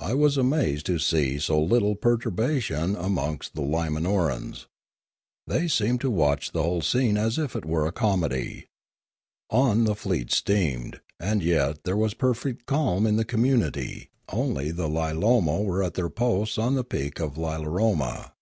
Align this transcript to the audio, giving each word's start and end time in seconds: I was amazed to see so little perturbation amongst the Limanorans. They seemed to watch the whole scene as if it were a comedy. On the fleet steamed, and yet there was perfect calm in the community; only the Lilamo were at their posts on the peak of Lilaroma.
I 0.00 0.12
was 0.14 0.36
amazed 0.36 0.86
to 0.86 0.98
see 0.98 1.38
so 1.38 1.62
little 1.62 1.94
perturbation 1.94 2.96
amongst 2.96 3.54
the 3.54 3.62
Limanorans. 3.62 4.66
They 5.46 5.68
seemed 5.68 6.00
to 6.00 6.10
watch 6.10 6.50
the 6.50 6.64
whole 6.64 6.82
scene 6.82 7.16
as 7.16 7.38
if 7.38 7.54
it 7.54 7.64
were 7.64 7.86
a 7.86 7.92
comedy. 7.92 8.66
On 9.48 9.84
the 9.84 9.94
fleet 9.94 10.32
steamed, 10.32 11.00
and 11.20 11.44
yet 11.44 11.84
there 11.84 11.96
was 11.96 12.12
perfect 12.12 12.66
calm 12.66 13.06
in 13.06 13.14
the 13.14 13.24
community; 13.24 14.10
only 14.30 14.72
the 14.72 14.88
Lilamo 14.88 15.62
were 15.62 15.80
at 15.80 15.94
their 15.94 16.10
posts 16.10 16.58
on 16.58 16.74
the 16.74 16.82
peak 16.82 17.20
of 17.20 17.38
Lilaroma. 17.38 18.32